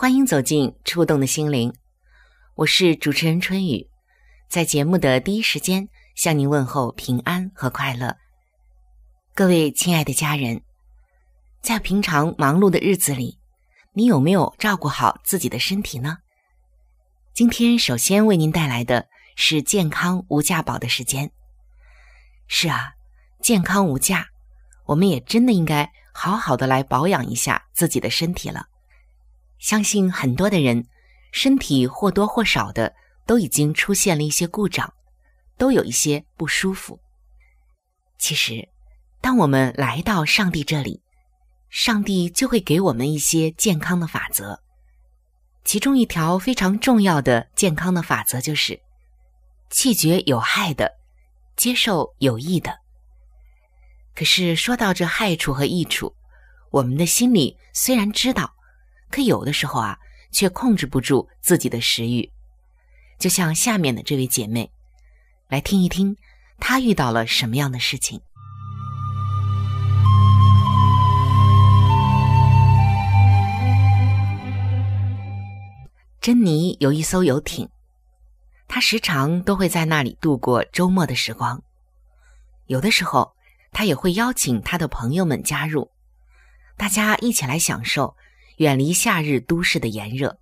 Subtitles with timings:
[0.00, 1.74] 欢迎走进触动的心灵，
[2.54, 3.86] 我是主持人春雨，
[4.48, 8.16] 在节目的第一时间向您问候平安和快乐。
[9.34, 10.62] 各位亲爱的家人，
[11.60, 13.36] 在平常忙碌的日子里，
[13.92, 16.16] 你有没有照顾好自己的身体呢？
[17.34, 21.30] 今天首先为您带来的是健康无价宝的时间。
[22.48, 22.92] 是啊，
[23.42, 24.28] 健康无价，
[24.86, 25.92] 我们也真的应该。
[26.14, 28.66] 好好的来保养一下自己的身体了。
[29.60, 30.86] 相信很多的人
[31.30, 32.94] 身体或多或少的
[33.26, 34.92] 都已经出现了一些故障，
[35.56, 36.98] 都有一些不舒服。
[38.18, 38.68] 其实，
[39.20, 41.02] 当我们来到上帝这里，
[41.68, 44.60] 上帝就会给我们一些健康的法则。
[45.62, 48.80] 其中一条非常重要的健康的法则就是：
[49.68, 50.90] 弃绝有害的，
[51.54, 52.78] 接受有益的。
[54.14, 56.14] 可是说到这害处和益处，
[56.70, 58.54] 我们的心里虽然知道，
[59.10, 59.98] 可有的时候啊，
[60.30, 62.30] 却控制不住自己的食欲。
[63.18, 64.70] 就像下面的这位姐妹，
[65.48, 66.16] 来听一听
[66.58, 68.20] 她遇到了什么样的事情。
[76.20, 77.68] 珍妮有一艘游艇，
[78.68, 81.62] 她时常都会在那里度过周末的时光，
[82.66, 83.34] 有的时候。
[83.72, 85.92] 他也会邀请他的朋友们加入，
[86.76, 88.16] 大家一起来享受
[88.60, 90.38] 远离夏日都市的炎热。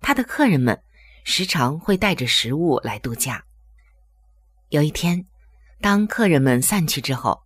[0.00, 0.82] 他的客人们
[1.22, 3.44] 时常会带着食物来度假。
[4.70, 5.24] 有一天，
[5.80, 7.40] 当客人们散去之后，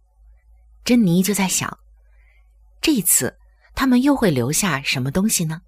[0.82, 1.78] 珍妮就在想：
[2.80, 3.38] 这一次
[3.74, 5.60] 他们又会留下什么东西呢？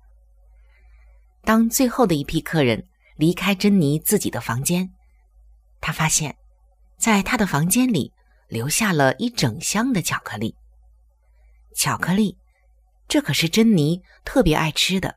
[1.44, 2.86] 当最后的一批客人
[3.16, 4.90] 离开珍妮自己的房间，
[5.82, 6.34] 他发现，
[6.96, 8.12] 在他的房间里。
[8.48, 10.56] 留下了一整箱的巧克力。
[11.74, 12.37] 巧克力，
[13.08, 15.16] 这可是珍妮特别爱吃的。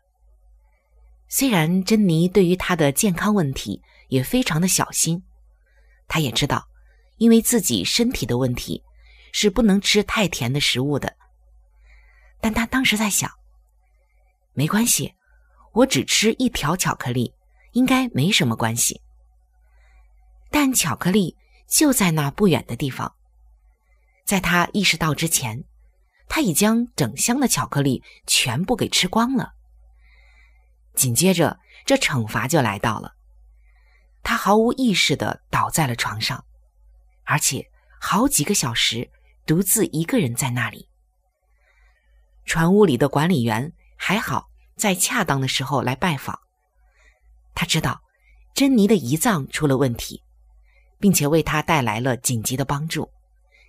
[1.28, 5.22] 虽然珍妮对于她的健康问题也非常的小心，
[6.07, 6.68] 她也知道，
[7.18, 8.81] 因为自己身体的问题，
[9.31, 11.16] 是不能吃太甜的食物的。
[12.40, 13.30] 但她当时在想，
[14.53, 15.13] 没关系，
[15.74, 17.34] 我只吃一条巧克力，
[17.74, 19.01] 应该没什么关系。
[20.50, 21.38] 但巧克力
[21.69, 23.13] 就在那不远的地方。
[24.25, 25.63] 在他意识到之前，
[26.34, 29.52] 他已将整箱的巧克力全部给吃光了。
[30.96, 33.16] 紧接着，这惩罚就来到了。
[34.24, 36.46] 他毫无意识的倒在了床上，
[37.25, 37.69] 而且
[38.00, 39.12] 好几个小时
[39.46, 40.88] 独自一个人在那里。
[42.46, 46.39] 船屋里的管理员还好，在恰当的时候来拜访。
[47.54, 48.01] 他知道
[48.54, 50.24] 珍妮的胰脏出了问题，
[50.98, 53.12] 并且为他带来了紧急的帮助。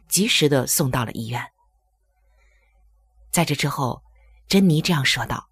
[0.09, 1.45] 及时的送到了医院。
[3.33, 4.03] 在这之后，
[4.47, 5.49] 珍妮这样说道：“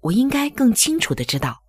[0.00, 1.60] 我应该更清楚的知道，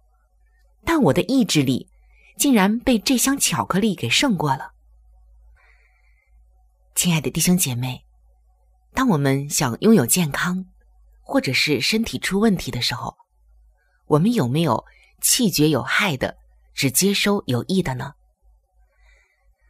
[0.85, 1.89] 但我的意志力
[2.37, 4.73] 竟然被这箱巧克力给胜过了。”
[6.93, 8.05] 亲爱的弟兄姐妹，
[8.93, 10.63] 当我们想拥有健康，
[11.23, 13.17] 或者是身体出问题的时候，
[14.05, 14.85] 我们有没有
[15.19, 16.37] 弃绝有害的，
[16.75, 18.13] 只接收有益的呢？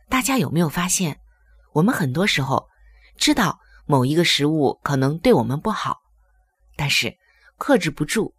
[0.10, 1.22] 大家有没有发现？
[1.72, 2.68] 我们很多时候
[3.16, 5.97] 知道某一个食物可能对我们不好，
[6.75, 7.18] 但是
[7.57, 8.36] 克制不住，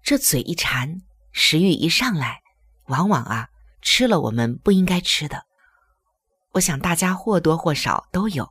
[0.00, 1.02] 这嘴一馋，
[1.32, 2.40] 食欲一上来，
[2.86, 3.48] 往往啊
[3.82, 5.44] 吃了我们不应该吃的。
[6.52, 8.48] 我想大家或多或少都有。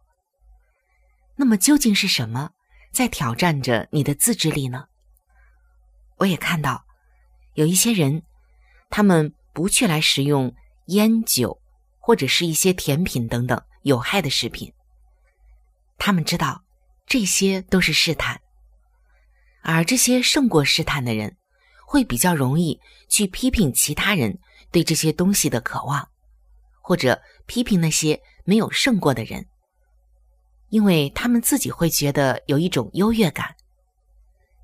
[1.37, 2.51] 那么究竟是什么
[2.91, 4.87] 在挑战着你的自制力呢？
[6.17, 6.83] 我也看到
[7.53, 8.23] 有一些人，
[8.89, 10.53] 他们不去来食用
[10.87, 11.61] 烟酒
[11.97, 14.73] 或者是一些甜品等等有害的食品，
[15.99, 16.63] 他们知道
[17.05, 18.41] 这些都是试探，
[19.61, 21.37] 而这些胜过试探的人，
[21.85, 22.79] 会比较容易
[23.09, 24.39] 去批评其他人
[24.71, 26.09] 对这些东西的渴望，
[26.81, 29.45] 或者批评那些没有胜过的人。
[30.69, 33.55] 因为他们自己会觉得有一种优越感，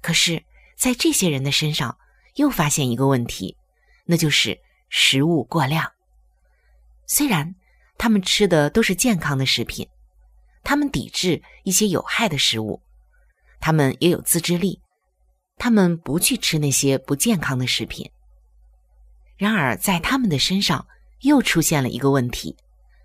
[0.02, 0.46] 可是，
[0.78, 1.98] 在这些人的身上
[2.36, 3.58] 又发现一个问题，
[4.06, 5.92] 那就是食物过量。
[7.08, 7.56] 虽然
[7.98, 9.90] 他们吃的都是健康的食品，
[10.66, 12.82] 他们抵制一些有害的食物，
[13.62, 14.82] 他们也有自制力，
[15.56, 18.12] 他们不去吃那些不健康的食品。
[19.38, 20.86] 然而，在他们的身上
[21.22, 22.58] 又出现了一个问题，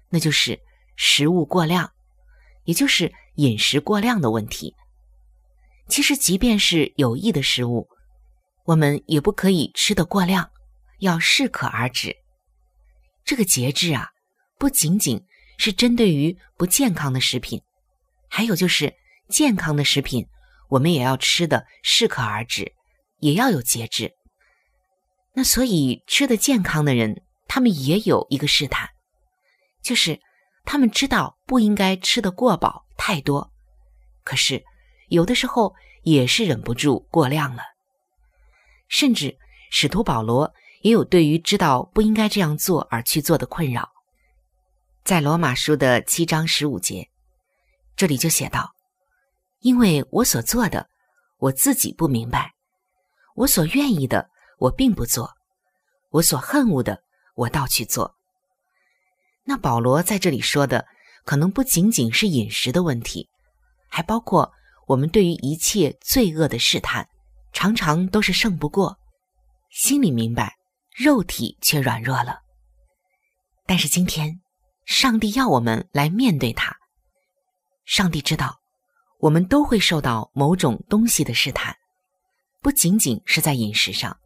[0.08, 0.58] 那就是
[0.96, 1.92] 食物过量。
[2.64, 4.76] 也就是饮食过量的问题。
[5.88, 7.88] 其实，即便是有益的食物，
[8.64, 10.50] 我们也不可以吃得过量，
[11.00, 12.14] 要适可而止。
[13.24, 14.10] 这个节制啊，
[14.58, 15.20] 不仅仅
[15.60, 17.60] 是针对于不健康的食品，
[18.28, 18.94] 还有就是
[19.28, 20.26] 健康的食品，
[20.70, 22.72] 我们也要吃的适可而止，
[23.18, 24.12] 也要有节制。
[25.34, 28.88] 那所以，吃的健康的人，他们也有一个试探，
[29.82, 30.18] 就是。
[30.62, 33.50] 他们知道不应该吃得过饱太多，
[34.22, 34.62] 可是
[35.08, 37.62] 有的时候也是忍不住过量了。
[38.86, 39.36] 甚至
[39.70, 40.52] 使徒保罗
[40.82, 43.90] 也有对于知道不应该这样做而去做的困扰。
[45.04, 47.08] 在罗马书的七章十五节，
[47.96, 48.74] 这里就写道
[49.60, 50.88] ：“因为我所做的，
[51.38, 52.50] 我自己不明白；
[53.34, 55.26] 我所愿意的，我并不做；
[56.10, 57.02] 我所恨恶的，
[57.34, 58.14] 我倒去做。”
[59.44, 60.86] 那保罗在这里说的，
[61.24, 63.28] 可能不仅仅是饮食的问题，
[63.88, 64.52] 还包括
[64.86, 67.08] 我们对于一切罪恶的试探，
[67.52, 68.98] 常常都是胜不过。
[69.70, 70.56] 心里明白，
[70.94, 72.40] 肉体却软弱了。
[73.66, 74.40] 但是今天，
[74.90, 76.76] 上帝要我们来面对它。
[77.84, 78.60] 上帝知道，
[79.20, 81.76] 我们都会受到某种东西的试探，
[82.60, 84.18] 不仅仅是在饮食上。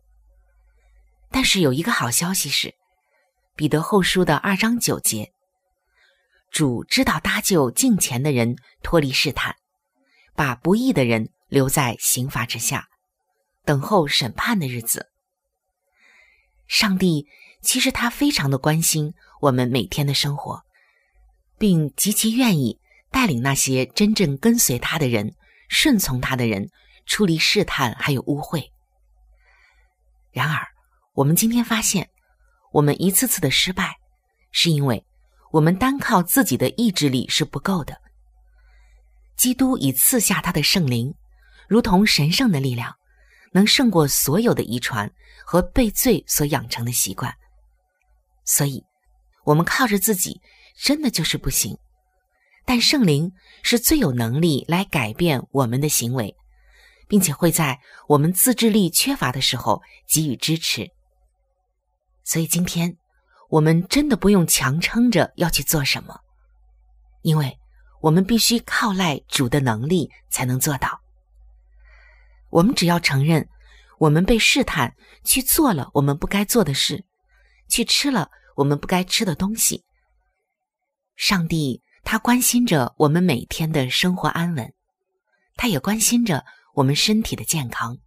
[1.31, 2.75] 但是有一个好消息是。
[3.55, 5.32] 彼得后书的二章九节，
[6.50, 9.55] 主知道搭救敬虔的人脱离试探，
[10.34, 12.88] 把不义的人留在刑罚之下，
[13.64, 15.12] 等候审判的日子。
[16.67, 17.28] 上帝
[17.60, 19.14] 其实他非常的关心
[19.44, 20.64] 我们每天的生活，
[21.58, 22.81] 并极其愿意
[23.11, 25.35] 带领那些真正跟随他的人、
[25.69, 26.70] 顺从他的人
[27.05, 28.70] 出离试探还有污秽。
[30.32, 30.67] 然而，
[31.12, 32.08] 我们今天发现。
[32.73, 33.94] 我们一次次的失败，
[34.50, 35.06] 是因为
[35.52, 37.96] 我们单靠自己的意志力是不够的。
[39.37, 41.14] 基督已赐下他的圣灵，
[41.69, 42.93] 如同神圣的力量，
[43.52, 45.08] 能胜过所有的遗传
[45.44, 47.32] 和被罪所养成的习惯。
[48.44, 48.82] 所以，
[49.44, 50.41] 我们靠着自己
[50.76, 51.79] 真的就是不行。
[52.67, 53.31] 但圣灵
[53.62, 56.35] 是最有能力来改变我们的行为，
[57.06, 60.91] 并且会在我们自制力缺乏的时候给予支持。
[62.24, 62.96] 所以今天，
[63.51, 66.19] 我们真的不用强撑着要去做什么，
[67.20, 67.58] 因为
[68.01, 71.03] 我们必须靠赖主的能力才能做到。
[72.48, 73.46] 我们只要承认，
[73.98, 77.05] 我们被试探去做了我们不该做的事，
[77.69, 79.84] 去吃了我们不该吃的东西。
[81.17, 84.73] 上帝他关心着我们每天的生活安稳，
[85.56, 86.44] 他也关心着
[86.75, 87.99] 我们身体的健康，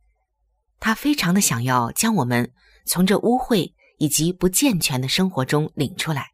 [0.80, 2.52] 他非常的想要将我们
[2.86, 3.74] 从这污秽。
[4.00, 6.30] 以及不健全的生活中领出来，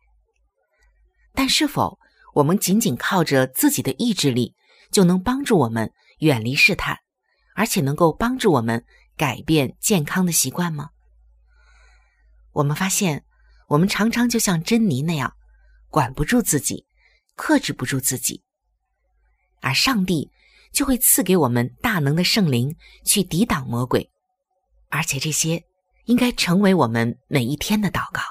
[1.33, 1.97] 但是否
[2.33, 4.53] 我们仅仅靠着自己的意志力
[4.91, 5.89] 就能帮助我们
[6.19, 6.97] 远离试探，
[7.55, 8.83] 而且能够帮助我们
[9.15, 10.89] 改变健康的习惯吗？
[12.51, 13.23] 我们发现，
[13.73, 15.33] 我们常常就像珍妮那样，
[15.89, 16.85] 管不住自己，
[17.35, 18.43] 克制不住自己，
[19.61, 20.29] 而上帝
[20.71, 24.11] 就会赐给我们大能的圣灵去抵挡魔鬼，
[24.89, 25.63] 而且这些。
[26.05, 28.21] 应该成为我们每一天的祷告。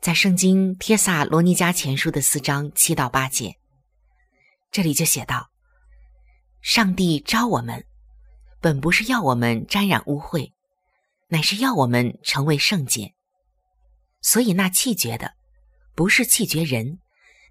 [0.00, 3.58] 在圣经《帖撒罗尼迦前书》的四章七到八节，
[4.70, 5.50] 这里就写道
[6.62, 7.84] ：“上帝招我们，
[8.62, 10.52] 本不是要我们沾染污秽，
[11.28, 13.12] 乃是要我们成为圣洁。
[14.26, 15.34] 所以那气绝的，
[15.94, 16.98] 不是气绝人，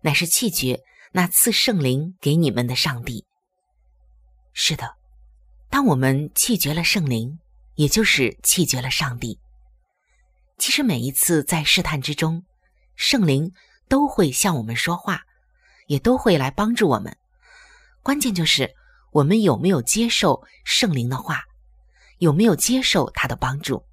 [0.01, 0.81] 乃是气绝
[1.13, 3.25] 那赐圣灵给你们的上帝。
[4.51, 4.95] 是的，
[5.69, 7.39] 当我们气绝了圣灵。”
[7.75, 9.37] 也就是气绝了上帝。
[10.57, 12.45] 其实每一次在试探之中，
[12.95, 13.51] 圣灵
[13.89, 15.23] 都会向我们说话，
[15.87, 17.17] 也都会来帮助我们。
[18.01, 18.73] 关键就是
[19.11, 21.43] 我们有没有接受圣灵的话，
[22.19, 23.83] 有没有接受他的帮助。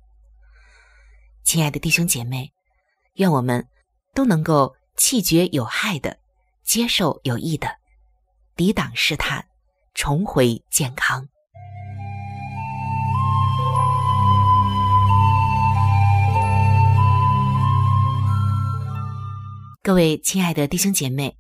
[1.43, 2.53] 亲爱的弟兄姐妹，
[3.15, 3.67] 愿我们
[4.15, 6.19] 都能够弃绝有害的，
[6.65, 7.69] 接受有益的，
[8.57, 9.45] 抵挡试探，
[9.93, 11.29] 重回健康。
[19.83, 21.37] 各位亲爱的弟兄姐妹，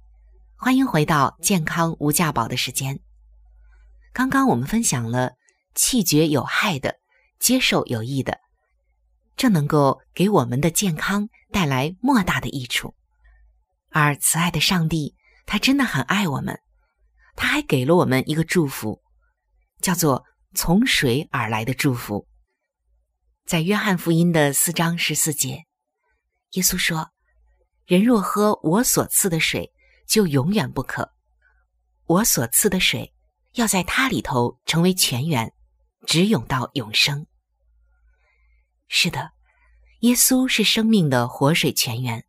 [0.57, 3.01] 欢迎回到健康无价宝的时间。
[4.13, 5.33] 刚刚我们分享了
[5.75, 6.97] 弃绝有害的，
[7.39, 8.42] 接受有益的，
[9.37, 12.95] 这能够给我们的健康带来莫大的益处。
[13.91, 16.61] 而慈爱的上帝，他真的很爱我们，
[17.37, 19.03] 他还给了我们一个祝福，
[19.81, 20.25] 叫做
[20.55, 22.27] 从水而来的祝福。
[23.45, 25.65] 在约翰福音的四章十四节，
[26.53, 27.11] 耶稣说。
[27.85, 29.73] 人若喝我所赐的水，
[30.07, 31.13] 就永远不渴。
[32.07, 33.13] 我所赐的水，
[33.55, 35.53] 要在它里头成为泉源，
[36.07, 37.27] 直涌到永生。
[38.95, 39.31] 是的，
[40.01, 42.27] 耶稣是生命的活水泉源。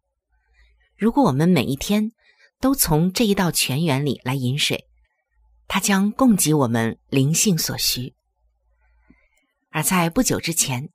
[0.95, 2.13] 如果我们每一天
[2.61, 4.87] 都从这一道泉源里来饮水，
[5.67, 8.15] 它将供给我们灵性所需。
[9.71, 10.89] 而在不久之前，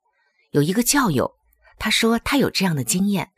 [0.49, 1.37] 有一个教友，
[1.77, 3.29] 他说他有这样的经验。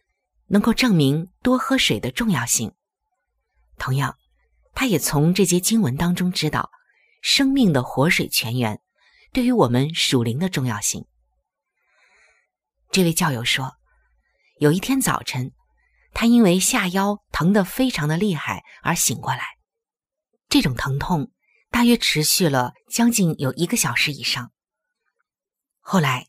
[0.47, 2.73] 能够证明多喝水的重要性。
[3.77, 4.17] 同样，
[4.73, 6.69] 他也从这节经文当中知道
[7.21, 8.81] 生命的活水泉源
[9.31, 11.05] 对于我们属灵的重要性。
[12.91, 13.77] 这位教友说，
[14.59, 15.53] 有一天早晨，
[16.13, 19.45] 他因为下腰疼得非常的厉害而醒过来，
[20.49, 21.31] 这种疼痛
[21.69, 24.51] 大约持续了将近有一个小时以上。
[25.79, 26.27] 后来，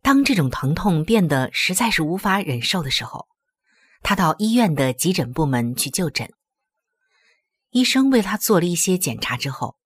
[0.00, 3.28] 当这种疼痛变得实在是无法忍受的时候，
[4.02, 6.32] 他到医院的急诊部门去就诊，
[7.68, 9.76] 医生为他做了一些检查之后，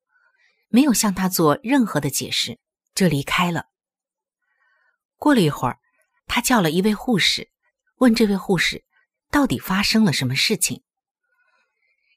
[0.69, 2.61] 没有向他做任何的解释，
[2.95, 3.65] 就离开了。
[5.17, 5.79] 过了一会儿，
[6.35, 7.51] 他叫了一位护士，
[7.97, 8.87] 问这位护士
[9.31, 10.83] 到底发生了什么事情。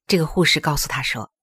[0.07, 1.33] 这个护士告诉他说，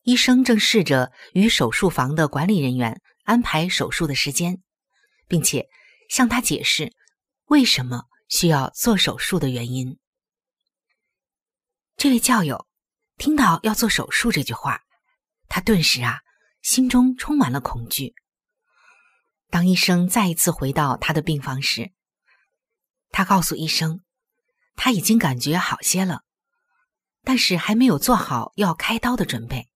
[0.00, 4.62] 医生正试着与手术房的管理人员安排手术的时间，
[5.28, 5.68] 并且
[6.08, 6.94] 向他解释
[7.48, 8.04] 为什么。
[8.30, 9.98] 需要做手术的原因。
[11.96, 12.68] 这位教友
[13.18, 14.82] 听到要做手术这句话，
[15.48, 16.20] 他顿时啊，
[16.62, 18.14] 心中充满了恐惧。
[19.50, 21.92] 当医生再一次回到他的病房时，
[23.10, 24.00] 他告诉医生，
[24.76, 26.22] 他已经感觉好些了，
[27.22, 29.68] 但是还没有做好要开刀的准备，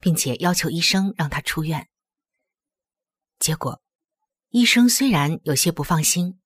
[0.00, 1.88] 并且要求医生让他出院。
[3.38, 3.82] 结果，
[4.50, 6.38] 医生虽然有些不放心。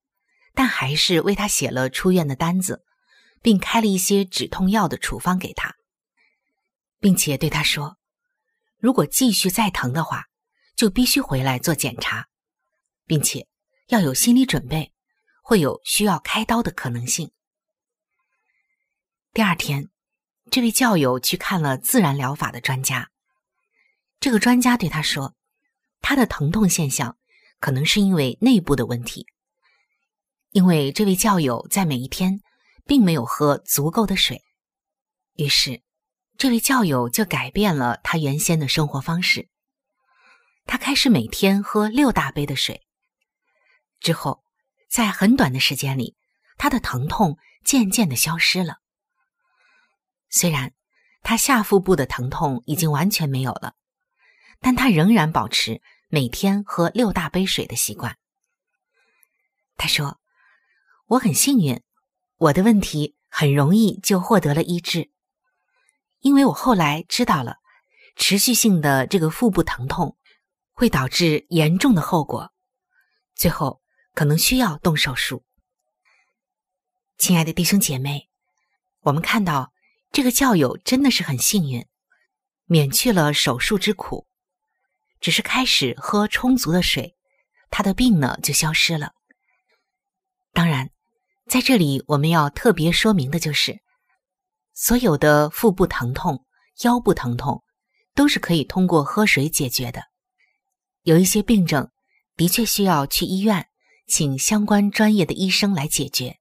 [0.54, 2.82] 但还是为他写了出院的单子，
[3.42, 5.76] 并开了一些止痛药的处方给他，
[6.98, 7.96] 并且对他说
[8.80, 10.24] ：“如果继续再疼的话，
[10.78, 12.28] 就必须回来做检查，
[13.04, 13.48] 并且
[13.88, 14.92] 要有心理准备，
[15.42, 17.32] 会有需要开刀的可能性。”
[19.34, 19.90] 第二天，
[20.52, 23.10] 这位教友去看了自然疗法的专家，
[24.20, 25.34] 这个专家对他说
[26.00, 27.18] ：“他的疼痛现象
[27.58, 29.26] 可能是因为内部的问题。”
[30.52, 32.40] 因为这位教友在每一天
[32.86, 34.44] 并没有喝足够的水，
[35.34, 35.82] 于是
[36.36, 39.48] 这位教友就改变了他原先的生活方式。
[40.68, 42.86] 他开始每天喝六大杯的水。
[43.98, 44.44] 之后，
[44.88, 46.14] 在很短的时间里，
[46.58, 48.76] 他的疼痛渐渐的消失了。
[50.30, 50.74] 虽然
[51.22, 53.74] 他下腹部的疼痛已经完全没有了，
[54.60, 58.16] 但他仍然保持每天喝六大杯水的习惯。
[59.76, 60.20] 他说。
[61.10, 61.80] 我很幸运，
[62.36, 65.10] 我的问题很容易就获得了医治，
[66.18, 67.60] 因为我后来知道了，
[68.14, 70.17] 持续性的这个腹部疼痛
[70.78, 72.52] 会导致严重的后果，
[73.34, 73.82] 最后
[74.14, 75.42] 可能需要动手术。
[77.16, 78.28] 亲爱的弟兄姐妹，
[79.00, 79.72] 我们看到
[80.12, 81.84] 这个教友真的是很幸运，
[82.66, 84.28] 免去了手术之苦，
[85.18, 87.16] 只是开始喝充足的水，
[87.70, 89.14] 他的病呢就消失了。
[90.52, 90.90] 当然。
[91.48, 93.80] 在这里，我们要特别说明的就是，
[94.74, 96.44] 所有的腹部疼痛、
[96.82, 97.64] 腰部疼痛，
[98.14, 100.02] 都是可以通过喝水解决的。
[101.08, 101.90] 有一些病症
[102.36, 103.66] 的确需要去医院，
[104.06, 106.38] 请相关专业的医生来解决。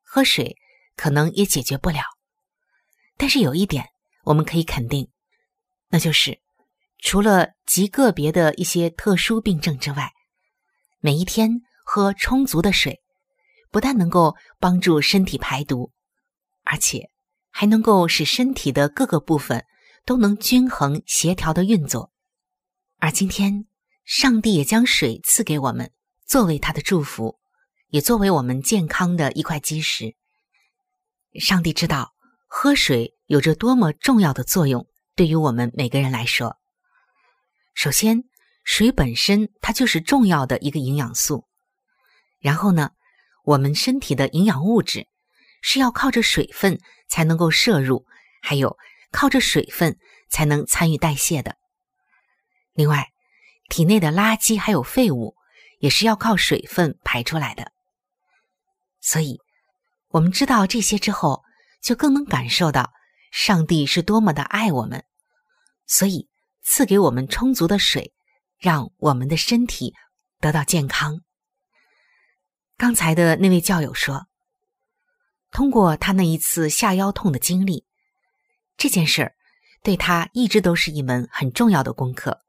[0.00, 0.56] 喝水
[0.96, 2.00] 可能也解决不了，
[3.18, 3.90] 但是有一点
[4.24, 5.10] 我们可以肯定，
[5.90, 6.40] 那就是
[6.98, 10.14] 除了极个别的一些特殊病症之外，
[11.00, 13.02] 每一天喝充足的水，
[13.70, 15.92] 不但能够帮助身体排毒，
[16.62, 17.10] 而且
[17.50, 19.66] 还能够使身体的各个部分
[20.06, 22.10] 都能均衡协调的运作。
[22.98, 23.66] 而今天，
[24.04, 25.90] 上帝也将水赐给我们，
[26.26, 27.38] 作为他的祝福，
[27.88, 30.14] 也作为我们健康的一块基石。
[31.40, 32.14] 上帝知道
[32.46, 36.58] 喝水有着多么重要的作用，对于我们每个人来说。
[37.72, 38.24] 首先，
[38.62, 41.48] 水本身它就是重要的一个营养素。
[42.40, 42.90] 然后呢，
[43.42, 45.08] 我们身体的营养物质
[45.62, 48.04] 是要靠着水分才能够摄入，
[48.42, 48.76] 还有
[49.10, 51.56] 靠着水分才能参与代谢的。
[52.74, 53.13] 另外，
[53.68, 55.36] 体内的垃圾还有废物
[55.78, 57.72] 也是要靠水分排出来的。
[59.00, 59.40] 所以，
[60.08, 61.42] 我们知道这些之后，
[61.82, 62.92] 就更能感受到
[63.32, 65.04] 上帝是多么的爱我们。
[65.86, 66.28] 所以。
[66.66, 68.14] 赐给我们充足的水，
[68.58, 69.92] 让我们的身体
[70.40, 71.20] 得到健康。
[72.78, 74.26] 刚才的那位教友说，
[75.50, 77.84] 通过他那一次下腰痛的经历，
[78.78, 79.34] 这件事儿
[79.82, 82.43] 对他一直都是一门很重要的功课。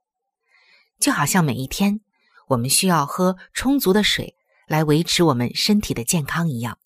[1.00, 2.02] 就好像每一天
[2.48, 4.36] 我们需要喝充足的水
[4.68, 6.78] 来维持我们身体的健康一样。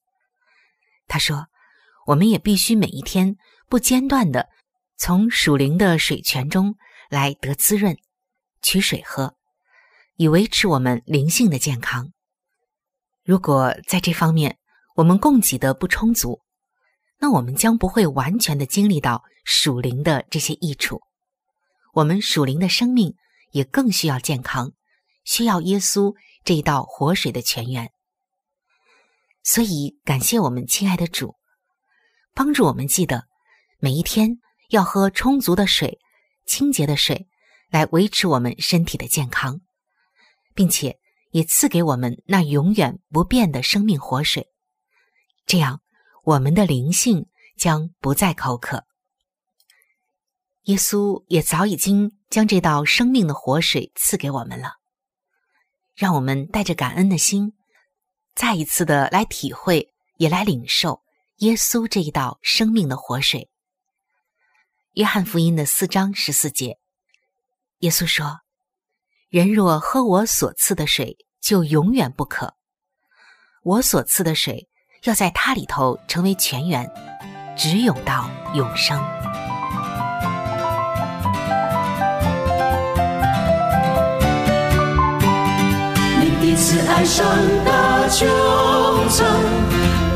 [1.08, 1.48] 他说，
[2.08, 3.38] 我们也必须每一天
[3.68, 4.50] 不间断的
[4.98, 6.76] 从属灵的水泉中。
[7.10, 7.98] 来得滋润，
[8.62, 9.36] 取水喝，
[10.18, 12.14] 以维持我们灵性的健康。
[13.24, 14.60] 如果在这方面
[14.94, 16.44] 我们供给的不充足，
[17.18, 21.02] 那我们将不会完全的经历到属灵的这些益处。
[21.94, 23.16] 我们属灵的生命
[23.52, 24.74] 也更需要健康，
[25.24, 27.92] 需要耶稣这一道活水的泉源。
[29.44, 31.36] 所以，感谢我们亲爱的主，
[32.34, 33.28] 帮助我们记得
[33.80, 34.40] 每一天
[34.70, 36.00] 要喝充足的水。
[36.46, 37.28] 清洁的水
[37.70, 39.62] 来维持我们身体的健康，
[40.56, 40.98] 并且
[41.30, 44.48] 也赐给我们那永远不变的生命活水，
[45.46, 45.84] 这样
[46.24, 48.84] 我们的灵性将不再口渴。
[50.64, 54.74] 耶稣也早已经将这道生命的活水赐给我们了，
[55.96, 57.54] 让我们带着感恩的心，
[58.36, 61.02] 再一次的来体会，也来领受
[61.38, 63.50] 耶稣这一道生命的活水。
[64.94, 66.78] 约翰福音的四章十四节，
[67.80, 68.42] 耶稣说
[69.30, 72.56] ：“人若喝我所赐的水，就永远不渴。
[73.64, 74.68] 我所赐的水，
[75.04, 76.92] 要在它里头成为泉源，
[77.58, 79.02] 直涌到永生。”
[86.60, 87.26] 次爱上
[87.64, 88.26] 大球
[89.10, 89.26] 场，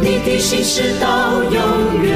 [0.01, 2.13] 你的心事到永远。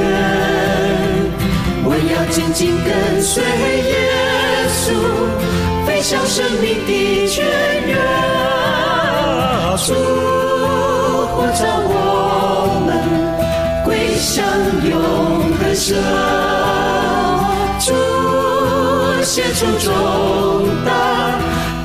[1.82, 4.92] 我要紧紧跟随耶稣，
[5.86, 7.42] 飞向生命的泉
[7.86, 7.96] 源。
[9.78, 9.94] 主
[11.32, 12.88] 呼召我们
[13.86, 14.44] 归向
[14.90, 14.92] 永
[15.56, 15.96] 恒神。
[17.80, 17.88] 主
[19.24, 19.88] 写出重
[20.84, 20.92] 担，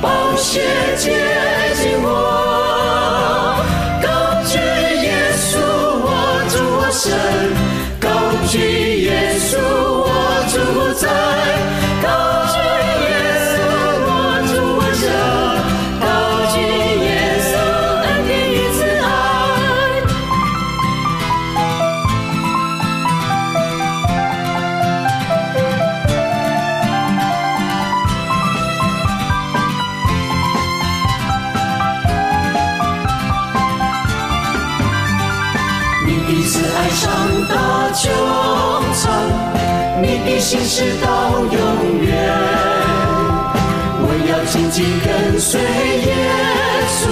[0.02, 0.60] 宝血
[40.44, 41.56] 心事到永
[42.04, 42.12] 远，
[44.02, 46.12] 我要紧紧跟随耶
[46.92, 47.02] 稣，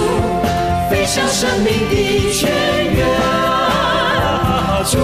[0.87, 1.95] 飞向生命的
[2.31, 2.39] 泉
[2.93, 3.01] 源。
[4.85, 4.99] 主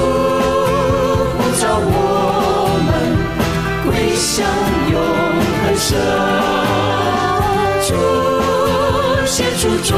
[1.34, 1.98] 呼召我
[2.86, 2.88] 们
[3.88, 4.46] 归向
[4.92, 4.96] 永
[5.64, 5.90] 恒神，
[7.88, 7.90] 主
[9.26, 9.98] 献出重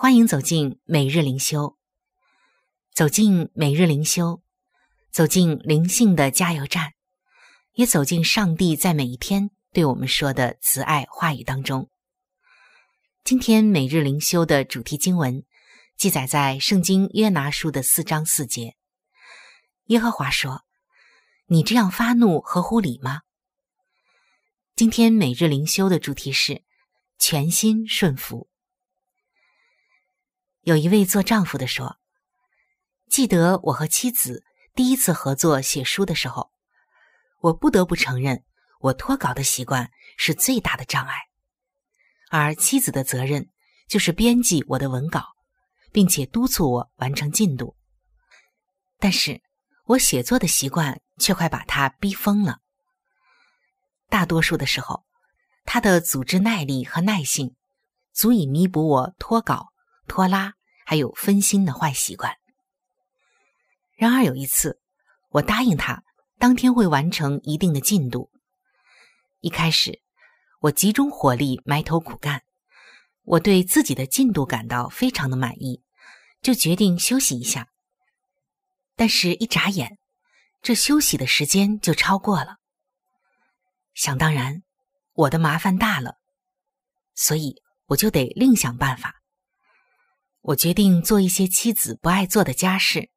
[0.00, 1.76] 欢迎走进每日灵修。
[2.94, 4.44] 走进每日灵修，
[5.10, 6.92] 走进灵性的加油站，
[7.72, 11.90] 也走进上帝在每一天对我们说的慈爱话语当中。
[13.24, 15.42] 今天每日灵修的主题经文
[15.96, 18.76] 记载在圣经约拿书的四章四节。
[19.86, 20.62] 耶和华说
[21.50, 23.22] ：“你这样发怒合乎理吗？”
[24.76, 26.62] 今天每日灵修的主题是。
[27.20, 28.47] 全心顺服。
[30.68, 31.96] 有一位做丈夫的说
[33.08, 36.50] ：“记得我和妻子第一次合作写书的时候，
[37.40, 38.44] 我不得不承认，
[38.80, 41.22] 我脱稿的习惯是最大的障碍，
[42.30, 43.48] 而妻子的责任
[43.88, 45.24] 就是编辑我的文稿，
[45.90, 47.74] 并且督促我完成进度。
[48.98, 49.40] 但是，
[49.86, 52.58] 我写作的习惯却快把他逼疯了。
[54.10, 55.06] 大多数的时候。”
[55.64, 57.54] 他的组织耐力和耐性，
[58.12, 59.68] 足以弥补我脱稿、
[60.06, 60.54] 拖拉
[60.88, 62.38] 还有分心的坏习惯。
[63.94, 64.80] 然而有一次，
[65.28, 66.02] 我答应他
[66.38, 68.30] 当天会完成一定的进度。
[69.40, 70.00] 一开始，
[70.60, 72.42] 我集中火力埋头苦干，
[73.24, 75.82] 我对自己的进度感到非常的满意，
[76.40, 77.68] 就决定休息一下。
[78.96, 79.98] 但是，一眨眼，
[80.62, 82.56] 这休息的时间就超过了。
[83.92, 84.62] 想当然。
[85.12, 86.14] 我的麻烦大了，
[87.14, 89.17] 所以我就得另想办法。
[90.48, 93.10] 我决定做一些妻子不爱做的家事，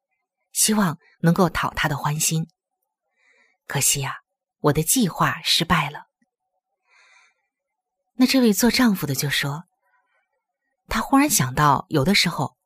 [0.52, 2.46] 希望能够讨她的欢心。
[3.66, 4.16] 可惜啊，
[4.58, 6.08] 我的计划失败了。
[8.16, 9.64] 那这位做丈夫的就说
[10.90, 12.58] ：“他忽然想到，有的时候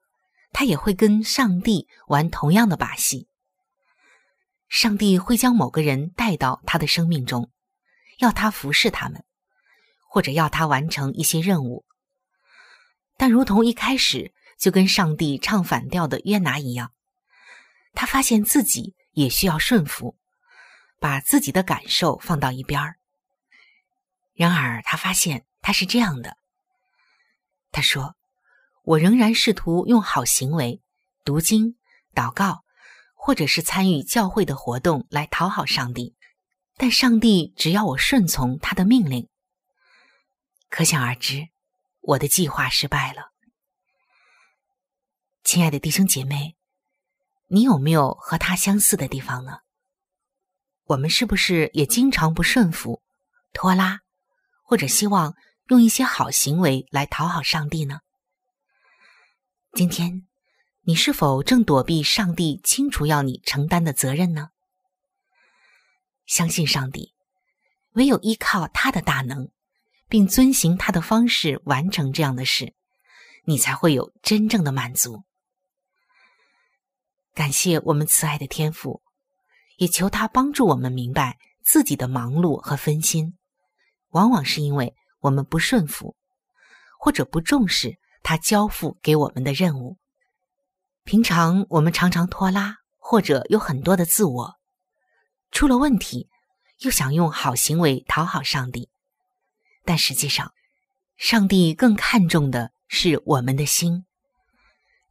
[0.50, 3.28] 他也会跟上帝玩同样的把戏。
[4.68, 7.52] 上帝会将某个人带到他的生命中。”
[8.18, 9.24] 要他服侍他们，
[10.08, 11.84] 或者要他完成一些任务，
[13.16, 16.92] 但如同一开始就跟上帝唱反调的约拿一样，
[17.92, 20.16] 他发现自己也需要顺服，
[20.98, 22.96] 把自己的感受放到一边儿。
[24.34, 26.36] 然而他发现他是这样的，
[27.72, 28.16] 他说
[28.84, 30.80] ：“我仍然试图用好行为、
[31.24, 31.76] 读经、
[32.14, 32.64] 祷告，
[33.14, 36.14] 或者是参与教会的活动来讨好上帝。”
[36.78, 39.30] 但上帝只要我顺从他的命令，
[40.68, 41.48] 可想而知，
[42.02, 43.32] 我的计划失败了。
[45.46, 46.56] 亲爱的弟兄姐妹，
[47.46, 49.60] 你有没有和他相似的地方呢？
[50.86, 53.00] 我们是不是也经常不顺服、
[53.52, 54.00] 拖拉，
[54.64, 55.36] 或者希望
[55.68, 58.00] 用一些好行为来讨好上帝呢？
[59.74, 60.26] 今天，
[60.80, 64.48] 你是否正躲避上帝清楚要你承担的责任呢？
[66.26, 67.14] 相信上帝，
[67.92, 69.48] 唯有依靠他的大能，
[70.08, 72.74] 并遵行他的方式完成这样的事，
[73.44, 75.22] 你才会有真正的满足。
[77.36, 79.02] 感谢我们慈爱的天父，
[79.76, 83.36] 也求他帮助我们明白自己的忙碌和分心，
[84.08, 86.16] 往往是因为我们不顺服，
[86.98, 89.98] 或者不重视他交付给我们的任务。
[91.04, 94.54] 平常我们常常拖拉，或者有很多的自我。
[95.50, 96.30] 出了问题，
[96.78, 98.88] 又想用好行为讨好上帝，
[99.84, 100.54] 但实际上，
[101.18, 104.06] 上帝更看重的是我们的心。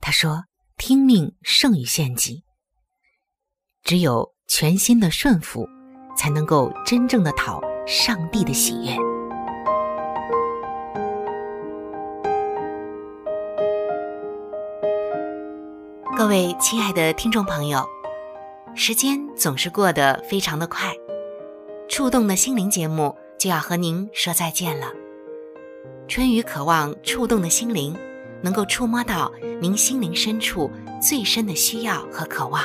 [0.01, 0.45] 他说
[0.77, 2.43] ：“听命胜于献祭。”
[3.83, 5.67] 只有全心的顺服，
[6.17, 8.95] 才能够真正的讨上帝的喜悦。
[16.17, 17.85] 各位亲爱的听众朋友。
[18.77, 20.93] 时间总是过得非常的快，
[21.87, 24.91] 触动的心灵节目就要和您说再见了。
[26.09, 27.95] 春雨渴望触动的心灵，
[28.45, 30.69] 能够触摸到您心灵深处
[31.01, 32.61] 最深的需要和渴望，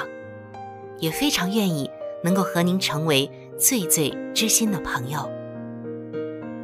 [0.99, 1.91] 也非常愿意
[2.23, 5.27] 能够和您成为最最知心的朋友。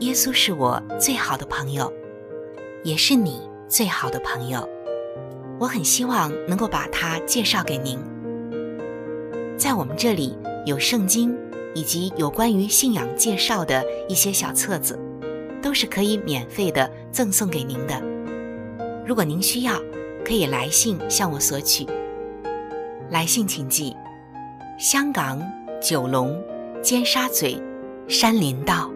[0.00, 1.90] 耶稣是我最好的朋友，
[2.84, 4.68] 也是你最好的朋友。
[5.58, 7.98] 我很希望能够把他介绍给您。
[9.56, 11.34] 在我们这里有圣经
[11.74, 15.00] 以及有关于信仰介绍的一些小册子，
[15.62, 18.15] 都是可以免费的赠送给您的。
[19.06, 19.72] 如果您需要，
[20.24, 21.86] 可以来信向我索取。
[23.08, 23.94] 来信请寄：
[24.76, 25.40] 香港
[25.80, 26.36] 九龙
[26.82, 27.62] 尖沙咀
[28.08, 28.90] 山林道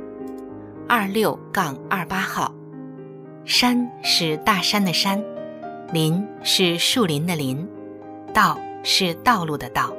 [0.88, 2.52] 二六杠二八号。
[3.44, 5.22] 山是大山的山，
[5.92, 7.64] 林是树林的林，
[8.34, 9.94] 道是道路的道。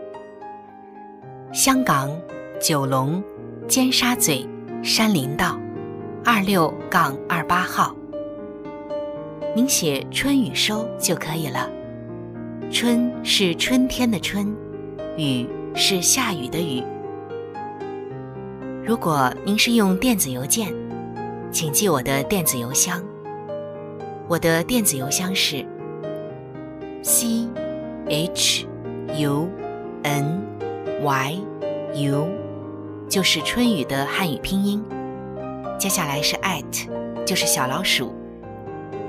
[1.53, 2.11] 香港
[2.61, 3.23] 九龙
[3.65, 4.45] 尖沙咀
[4.83, 5.57] 山林道
[6.25, 7.95] 二六杠二八号。
[9.53, 11.69] 您写“春雨收”就可以了。
[12.71, 14.55] 春是春天的春，
[15.17, 16.81] 雨是下雨的雨。
[18.81, 20.73] 如果您是用电子邮件，
[21.51, 23.03] 请记我的电子邮箱。
[24.29, 25.65] 我的电子邮箱是
[27.01, 27.45] c
[28.07, 28.65] h
[29.17, 29.49] u
[30.03, 30.41] n
[31.03, 31.39] y
[31.95, 32.25] u，
[33.09, 34.81] 就是春雨的汉语拼音。
[35.77, 36.87] 接下来是 at，
[37.25, 38.20] 就是小老鼠。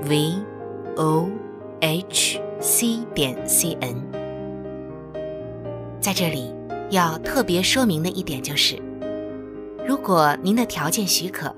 [0.05, 0.35] V
[0.97, 1.29] o
[1.79, 3.95] h c 点 c n，
[6.01, 6.53] 在这里
[6.89, 8.77] 要特别说明的一点就是，
[9.87, 11.55] 如果您的条件许可，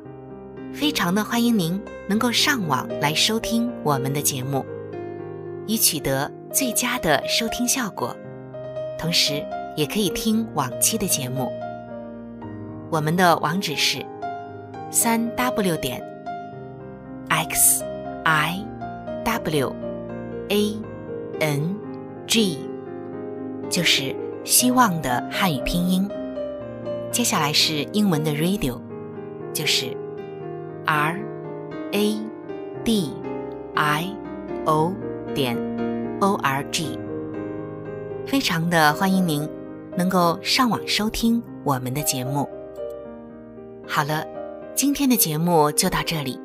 [0.71, 4.63] 非常的欢迎您能够上网来收听我们的节目，
[5.65, 8.15] 以取得最佳的收听效果。
[8.99, 9.43] 同时，
[9.75, 11.51] 也可以听往期的节目。
[12.91, 14.05] 我们的网址是
[14.91, 15.99] 三 w 点
[17.29, 17.84] x。
[18.26, 18.66] I
[19.24, 19.76] w
[20.50, 20.78] a
[21.40, 21.76] n
[22.26, 22.58] g
[23.70, 26.10] 就是希望的汉语拼音。
[27.12, 28.80] 接下来是英文的 radio，
[29.54, 29.96] 就是
[30.86, 31.20] r
[31.92, 32.20] a
[32.84, 33.14] d
[33.76, 34.16] i
[34.66, 34.92] o
[35.34, 35.56] 点
[36.20, 36.98] o r g。
[38.26, 39.48] 非常的欢迎您
[39.96, 42.50] 能够上网收听我们的节目。
[43.88, 44.26] 好了，
[44.74, 46.44] 今天的节目就到这里。